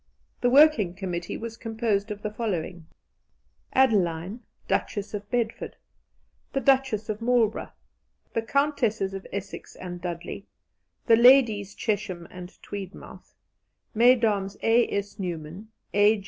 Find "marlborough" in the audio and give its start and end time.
7.21-7.71